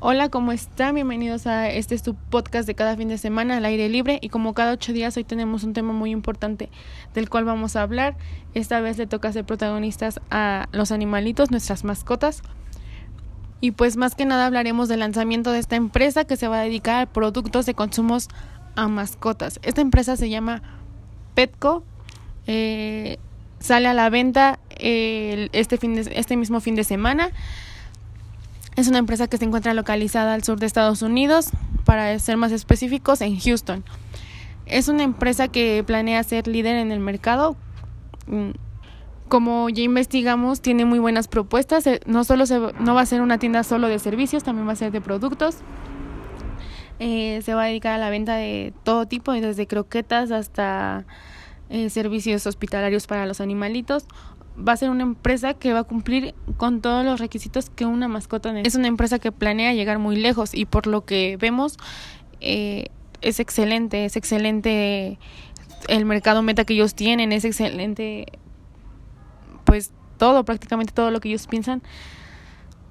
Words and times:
Hola, 0.00 0.28
¿cómo 0.28 0.52
están? 0.52 0.94
Bienvenidos 0.94 1.48
a 1.48 1.68
este 1.70 1.96
es 1.96 2.04
tu 2.04 2.14
podcast 2.14 2.68
de 2.68 2.76
cada 2.76 2.96
fin 2.96 3.08
de 3.08 3.18
semana 3.18 3.56
al 3.56 3.64
aire 3.64 3.88
libre 3.88 4.20
y 4.22 4.28
como 4.28 4.54
cada 4.54 4.74
ocho 4.74 4.92
días 4.92 5.16
hoy 5.16 5.24
tenemos 5.24 5.64
un 5.64 5.72
tema 5.72 5.92
muy 5.92 6.12
importante 6.12 6.68
del 7.14 7.28
cual 7.28 7.44
vamos 7.44 7.74
a 7.74 7.82
hablar. 7.82 8.16
Esta 8.54 8.80
vez 8.80 8.96
le 8.96 9.08
toca 9.08 9.32
ser 9.32 9.44
protagonistas 9.44 10.20
a 10.30 10.68
los 10.70 10.92
animalitos, 10.92 11.50
nuestras 11.50 11.82
mascotas. 11.82 12.42
Y 13.60 13.72
pues 13.72 13.96
más 13.96 14.14
que 14.14 14.24
nada 14.24 14.46
hablaremos 14.46 14.88
del 14.88 15.00
lanzamiento 15.00 15.50
de 15.50 15.58
esta 15.58 15.74
empresa 15.74 16.24
que 16.24 16.36
se 16.36 16.46
va 16.46 16.60
a 16.60 16.62
dedicar 16.62 17.02
a 17.02 17.06
productos 17.06 17.66
de 17.66 17.74
consumos 17.74 18.28
a 18.76 18.86
mascotas. 18.86 19.58
Esta 19.64 19.80
empresa 19.80 20.16
se 20.16 20.30
llama 20.30 20.62
Petco. 21.34 21.82
Eh, 22.46 23.18
sale 23.58 23.88
a 23.88 23.94
la 23.94 24.10
venta 24.10 24.60
este, 24.78 25.76
fin 25.76 25.96
de, 25.96 26.02
este 26.14 26.36
mismo 26.36 26.60
fin 26.60 26.76
de 26.76 26.84
semana. 26.84 27.32
Es 28.78 28.86
una 28.86 28.98
empresa 28.98 29.26
que 29.26 29.38
se 29.38 29.44
encuentra 29.44 29.74
localizada 29.74 30.34
al 30.34 30.44
sur 30.44 30.60
de 30.60 30.66
Estados 30.66 31.02
Unidos, 31.02 31.50
para 31.84 32.16
ser 32.20 32.36
más 32.36 32.52
específicos, 32.52 33.20
en 33.22 33.36
Houston. 33.36 33.82
Es 34.66 34.86
una 34.86 35.02
empresa 35.02 35.48
que 35.48 35.82
planea 35.84 36.22
ser 36.22 36.46
líder 36.46 36.76
en 36.76 36.92
el 36.92 37.00
mercado. 37.00 37.56
Mm, 38.28 38.50
como 39.26 39.68
ya 39.68 39.82
investigamos, 39.82 40.60
tiene 40.60 40.84
muy 40.84 41.00
buenas 41.00 41.26
propuestas. 41.26 41.88
Eh, 41.88 41.98
no 42.06 42.22
solo 42.22 42.46
se, 42.46 42.60
no 42.78 42.94
va 42.94 43.00
a 43.00 43.06
ser 43.06 43.20
una 43.20 43.38
tienda 43.38 43.64
solo 43.64 43.88
de 43.88 43.98
servicios, 43.98 44.44
también 44.44 44.68
va 44.68 44.74
a 44.74 44.76
ser 44.76 44.92
de 44.92 45.00
productos. 45.00 45.56
Eh, 47.00 47.40
se 47.42 47.54
va 47.54 47.64
a 47.64 47.66
dedicar 47.66 47.94
a 47.94 47.98
la 47.98 48.10
venta 48.10 48.36
de 48.36 48.72
todo 48.84 49.06
tipo, 49.06 49.32
desde 49.32 49.66
croquetas 49.66 50.30
hasta 50.30 51.04
eh, 51.68 51.90
servicios 51.90 52.46
hospitalarios 52.46 53.08
para 53.08 53.26
los 53.26 53.40
animalitos 53.40 54.06
va 54.66 54.72
a 54.72 54.76
ser 54.76 54.90
una 54.90 55.02
empresa 55.02 55.54
que 55.54 55.72
va 55.72 55.80
a 55.80 55.84
cumplir 55.84 56.34
con 56.56 56.80
todos 56.80 57.04
los 57.04 57.20
requisitos 57.20 57.70
que 57.70 57.86
una 57.86 58.08
mascota 58.08 58.52
necesita. 58.52 58.68
Es 58.68 58.74
una 58.74 58.88
empresa 58.88 59.18
que 59.18 59.32
planea 59.32 59.72
llegar 59.72 59.98
muy 59.98 60.16
lejos 60.16 60.54
y 60.54 60.66
por 60.66 60.86
lo 60.86 61.04
que 61.04 61.36
vemos 61.38 61.76
eh, 62.40 62.86
es 63.20 63.40
excelente, 63.40 64.04
es 64.04 64.16
excelente 64.16 65.18
el 65.88 66.04
mercado 66.04 66.42
meta 66.42 66.64
que 66.64 66.74
ellos 66.74 66.94
tienen, 66.94 67.32
es 67.32 67.44
excelente 67.44 68.26
pues 69.64 69.92
todo, 70.16 70.44
prácticamente 70.44 70.92
todo 70.92 71.10
lo 71.10 71.20
que 71.20 71.28
ellos 71.28 71.46
piensan. 71.46 71.82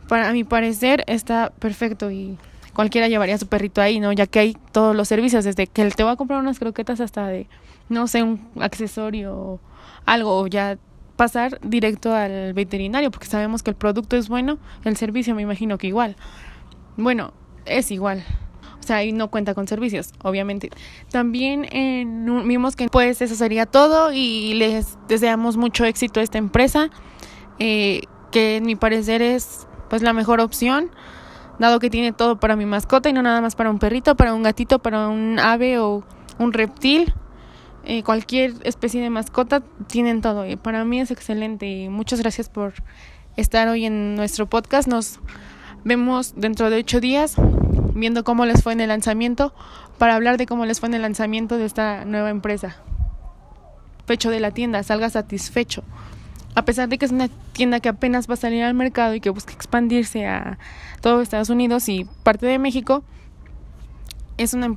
Para 0.07 0.31
mi 0.31 0.43
parecer 0.43 1.03
está 1.07 1.51
perfecto 1.59 2.11
y 2.11 2.37
cualquiera 2.73 3.07
llevaría 3.07 3.35
a 3.35 3.39
su 3.39 3.47
perrito 3.47 3.81
ahí, 3.81 3.99
¿no? 3.99 4.13
Ya 4.13 4.27
que 4.27 4.39
hay 4.39 4.57
todos 4.71 4.95
los 4.95 5.07
servicios, 5.07 5.43
desde 5.43 5.67
que 5.67 5.81
él 5.81 5.95
te 5.95 6.03
va 6.03 6.11
a 6.11 6.15
comprar 6.15 6.39
unas 6.39 6.59
croquetas 6.59 7.01
hasta 7.01 7.27
de, 7.27 7.47
no 7.89 8.07
sé, 8.07 8.23
un 8.23 8.39
accesorio 8.59 9.35
o 9.35 9.59
algo, 10.05 10.47
ya 10.47 10.77
pasar 11.17 11.59
directo 11.61 12.13
al 12.13 12.53
veterinario 12.53 13.11
porque 13.11 13.27
sabemos 13.27 13.63
que 13.63 13.71
el 13.71 13.75
producto 13.75 14.15
es 14.15 14.29
bueno, 14.29 14.57
el 14.85 14.95
servicio 14.95 15.35
me 15.35 15.41
imagino 15.41 15.77
que 15.77 15.87
igual. 15.87 16.15
Bueno, 16.95 17.33
es 17.65 17.91
igual. 17.91 18.23
O 18.79 18.83
sea, 18.87 18.97
ahí 18.97 19.11
no 19.11 19.29
cuenta 19.29 19.53
con 19.53 19.67
servicios, 19.67 20.13
obviamente. 20.23 20.69
También 21.11 21.67
vimos 22.45 22.77
que 22.77 22.87
pues 22.87 23.21
eso 23.21 23.35
sería 23.35 23.65
todo 23.65 24.13
y 24.13 24.53
les 24.53 24.97
deseamos 25.09 25.57
mucho 25.57 25.83
éxito 25.83 26.21
a 26.21 26.23
esta 26.23 26.37
empresa, 26.37 26.89
eh, 27.59 28.03
que 28.31 28.57
en 28.57 28.65
mi 28.65 28.77
parecer 28.77 29.21
es 29.21 29.67
pues 29.89 30.01
la 30.01 30.13
mejor 30.13 30.39
opción, 30.39 30.89
dado 31.59 31.79
que 31.79 31.89
tiene 31.89 32.13
todo 32.13 32.39
para 32.39 32.55
mi 32.55 32.65
mascota 32.65 33.09
y 33.09 33.13
no 33.13 33.21
nada 33.21 33.41
más 33.41 33.55
para 33.55 33.69
un 33.69 33.79
perrito, 33.79 34.15
para 34.15 34.33
un 34.33 34.43
gatito, 34.43 34.79
para 34.79 35.09
un 35.09 35.37
ave 35.39 35.79
o 35.79 36.03
un 36.39 36.53
reptil. 36.53 37.13
Eh, 37.89 38.03
cualquier 38.03 38.53
especie 38.65 39.01
de 39.01 39.09
mascota, 39.09 39.61
tienen 39.87 40.19
todo. 40.19 40.45
Y 40.45 40.57
para 40.57 40.83
mí 40.83 40.99
es 40.99 41.09
excelente 41.09 41.67
y 41.67 41.87
muchas 41.87 42.19
gracias 42.19 42.49
por 42.49 42.73
estar 43.37 43.69
hoy 43.69 43.85
en 43.85 44.15
nuestro 44.15 44.45
podcast. 44.45 44.89
Nos 44.89 45.21
vemos 45.85 46.33
dentro 46.35 46.69
de 46.69 46.79
ocho 46.79 46.99
días 46.99 47.35
viendo 47.93 48.25
cómo 48.25 48.45
les 48.45 48.61
fue 48.61 48.73
en 48.73 48.81
el 48.81 48.89
lanzamiento 48.89 49.53
para 49.97 50.15
hablar 50.15 50.37
de 50.37 50.45
cómo 50.47 50.65
les 50.65 50.81
fue 50.81 50.89
en 50.89 50.95
el 50.95 51.01
lanzamiento 51.01 51.57
de 51.57 51.63
esta 51.63 52.03
nueva 52.03 52.29
empresa. 52.29 52.75
Pecho 54.05 54.31
de 54.31 54.41
la 54.41 54.51
tienda, 54.51 54.83
salga 54.83 55.09
satisfecho. 55.09 55.85
A 56.55 56.65
pesar 56.65 56.89
de 56.89 56.97
que 56.97 57.05
es 57.05 57.13
una 57.13 57.29
tienda 57.53 57.79
que 57.79 57.87
apenas 57.87 58.29
va 58.29 58.33
a 58.33 58.37
salir 58.37 58.63
al 58.63 58.73
mercado 58.73 59.15
y 59.15 59.21
que 59.21 59.29
busca 59.29 59.53
expandirse 59.53 60.27
a 60.27 60.57
todo 60.99 61.21
Estados 61.21 61.49
Unidos 61.49 61.87
y 61.87 62.05
parte 62.23 62.47
de 62.47 62.59
México, 62.59 63.05
es 64.37 64.53
una 64.53 64.65